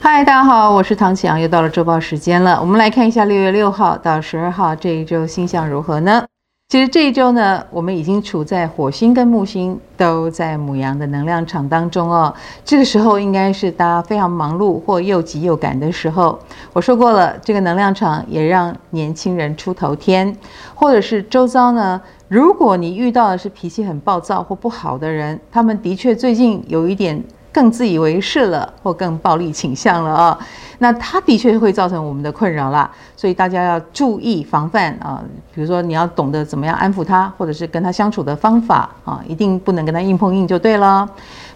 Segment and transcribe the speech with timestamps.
[0.00, 2.56] 嗨，大家好，我是唐启阳，又到了周报时间了。
[2.60, 6.24] 我们来看一下六月六号到十二号这一周星象如何呢？
[6.68, 12.32] 其实这一周呢，我们已经处在火星跟木星都在母羊的能量场当中哦。
[12.64, 16.38] 这个时候应该是大家非常忙碌或又急又赶的时候。
[16.72, 20.34] 我说过了，这个能量场也让年轻人出头天，
[20.76, 27.20] 或者是周遭呢，如果你遇到的是脾气很暴躁或不好的人，他们的确最近有一点。
[27.52, 30.38] 更自以为是了，或更暴力倾向了啊、
[30.78, 35.22] 那他的确会造成我们的困扰啦，所以大家要注意防范啊。
[35.54, 41.08] 比如说，你要懂得怎么样安抚他，或者是跟他相处的方法啊，一定不能跟他硬碰硬就对了。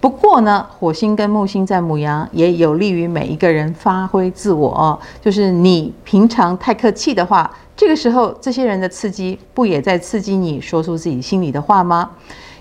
[0.00, 4.98] 不过呢，火星跟木星在母羊也有利于每一个人发挥自我。
[5.20, 12.08] 就是你平常太客气的话，这个时候这些人的刺激不也在刺激你说出自己心里的话吗？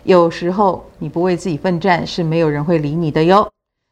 [0.09, 3.47] 有时候你不为自己奋战，是没有人会理你的哟。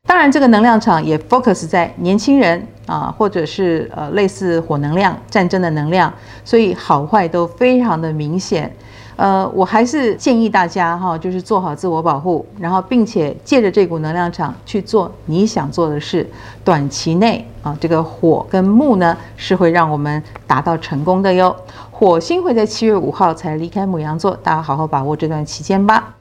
[0.08, 6.12] 当然，这个能量场也 focus 在年轻人啊，或者是呃类似火能量、战争的能量，
[6.44, 8.76] 所以好坏都非常的明显。
[9.18, 16.26] 呃，我还是建议大家哈，就是做好自我保护，然后并且借着这股能量场去做你想做的事。
[16.64, 21.56] 短期内啊，这个火跟木呢是会让我们达到成功的哟。
[21.90, 26.14] 火星会在七月五号才离开牡羊座，大家好好把握这段期间吧。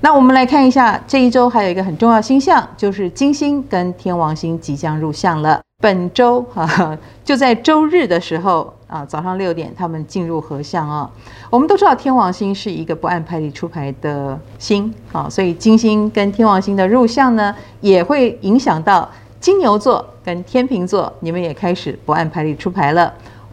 [0.00, 5.62] 那我们来看一下这一周还有一个很重要星象，就是金星跟天王星即将入相了。
[5.82, 11.10] 本周啊，就在周日的时候啊，早上六点他们进入合相啊。
[11.50, 19.10] 我们都知道天王星是一个不按牌理出牌的星啊，所以金星跟天王星的入相呢，也会影响到
[19.40, 23.12] 金牛座跟天秤座，你们也开始不按牌理出牌了。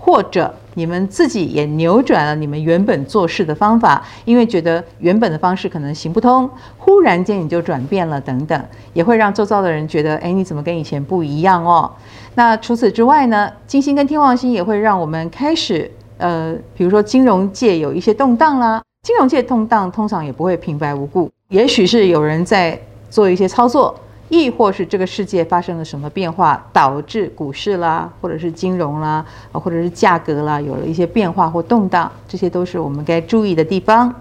[0.09, 8.59] 或者你们自己也扭转了你们原本做事的方法，因为觉得原本的方式可能行不通，忽然间你就转变了等等，
[8.93, 11.91] 也会让周遭的人觉得，哎，你怎么跟以前不一样哦？
[12.33, 22.81] 那除此之外呢，金星跟天王星也会让我们开始，呃，比如说金融界有一些动荡啦，金融界动荡通常也不会平白无故，也许是有人在
[23.11, 23.93] 做一些操作。
[24.29, 34.13] 亦或是这个世界发生了什么变化，导致股市啦，或者是金融啦，或者是价格啦，有了一些变化或动荡，这些都是我们该注意的地方。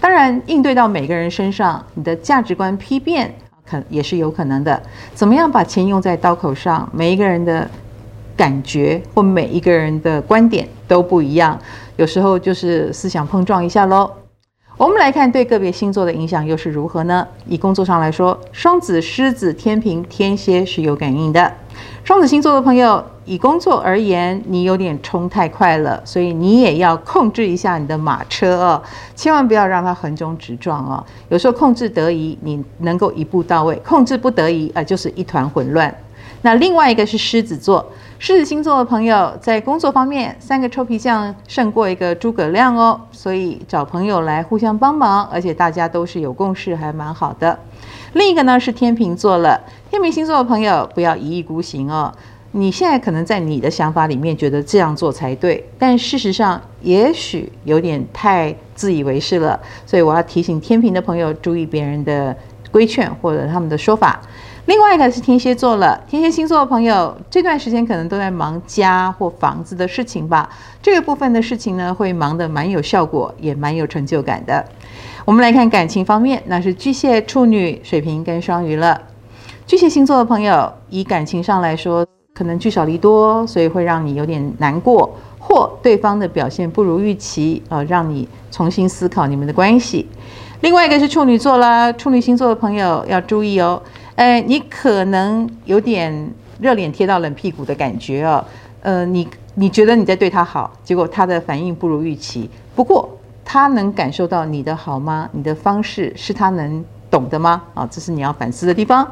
[0.00, 3.34] 当然，应对到每个人身上，你的价值观批变，
[3.68, 4.80] 可也是有可能的。
[5.14, 6.88] 怎么样把钱用在刀口上？
[6.92, 7.68] 每一个人的
[8.36, 11.58] 感觉或每一个人的观点都不一样，
[11.96, 14.10] 有时候就是思想碰撞一下喽。
[14.78, 17.26] 我们来看对个别星座的影响又是如何呢？
[17.48, 21.52] 以工作上来说，双子、狮子、天平、天蝎是有感应的。
[22.04, 28.80] 双子星座的朋友，以工作而言，你有点冲太快了，所以你也要控制一下你的马车哦，
[29.16, 31.04] 千万不要让它横冲直撞哦。
[31.28, 35.92] 有时候控制得宜，你能够一步到位；控制不得宜，啊，就是一团混乱。
[36.42, 37.84] 那另外一个是狮子座，
[38.18, 47.58] 狮子星座的朋友在工作方面，三个臭皮匠胜过一个诸葛亮哦，所以找朋友来互相帮忙，而且大家都是有共识，还蛮好的。
[48.12, 49.60] 另一个呢是天秤座了，
[49.90, 52.12] 天秤星座的朋友不要一意孤行哦，
[52.52, 62.34] 你现在可能在你的想法里面觉得这样做才对，但事实上也许有点太自以为是了，所以我要提醒天秤的朋友注意别人的
[62.70, 64.20] 规劝或者他们的说法。
[64.68, 70.46] 另外一个是天蝎座了，天蝎星座的朋友这段时间可能都在忙家或房子的事情吧。
[70.82, 74.62] 这个部分的事情呢，会忙得蛮有效果，也蛮有成就感的。
[75.24, 79.00] 我们来看感情方面，那是巨蟹、处女、水瓶跟双鱼了。
[79.66, 90.06] 巨蟹星座的朋友，以感情上来说，可能聚少离多，所以会让你有点难过，或对方的表现不如预期，呃，让你重新思考你们的关系。
[90.60, 93.80] 另外一个是处女座啦，处女星座的朋友要注意哦。
[94.18, 98.44] 哎，你可能有点热脸贴到冷屁股的感觉哦。
[98.82, 102.50] 呃，你你觉得你在对他好，结果他的反应不如预期。
[102.74, 103.08] 不过
[103.44, 105.30] 他能感受到你的好吗？
[105.30, 107.62] 你的方式是他能懂的吗？
[107.74, 109.06] 啊，这是你要反思的地方。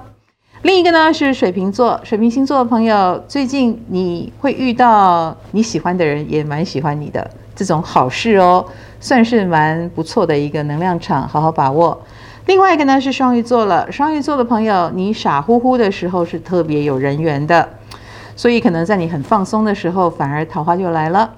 [0.62, 8.66] 另一个呢是水瓶座，水瓶星座的朋友，最近你会遇到你喜欢的人，也蛮喜欢你的这种好事哦，
[8.98, 11.96] 算是蛮不错的一个能量场，好好把握。
[12.46, 17.68] 另外一个呢是双鱼座了，双鱼座的朋友，你傻乎乎的时候是特别有人缘的，
[18.36, 21.34] 所以可能在你很放松的时候，反而桃花就来了。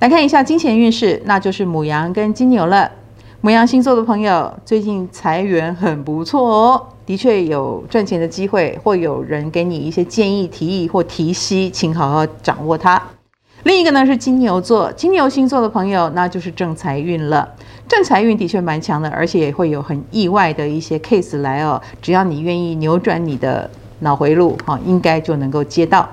[0.00, 2.90] 来看一下金钱运势，那就是母羊跟金牛了。
[3.40, 13.00] 母羊星座的朋友，最近财源很不错哦，的确有赚钱的机会，或有人给你一些建议、提议或提息，请好好掌握它。
[13.68, 17.46] 另一个呢是金牛座，金牛星座的朋友，那就是正财运了。
[17.86, 21.78] 正财运的确蛮强的，而且也会有很意外的一些 case 来哦。
[22.00, 23.68] 只要你愿意扭转你的
[23.98, 26.08] 脑回路哈，应该就能够接到。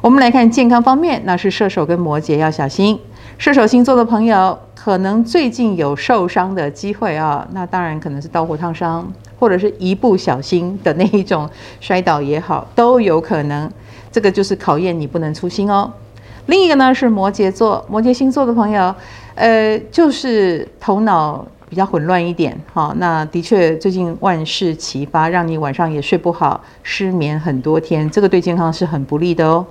[0.00, 2.96] 我们来看健康方面，那是射手跟摩羯要小心。
[3.38, 11.50] 射手星座的朋友可能最近有受伤的机会啊，那当然可能是刀火烫伤，或者是一不小心的那一种
[11.80, 13.68] 摔倒也好，都有可能。
[14.12, 15.92] 这个就是考验你不能粗心哦。
[16.46, 18.94] 另一个呢是摩羯座，摩羯星座的朋友，
[19.34, 29.64] 呃，就是头脑比较混乱一点，哈、那的确最近万事齐发，让你晚上也睡不好，失眠很多天，这个对健康是很不利的哦。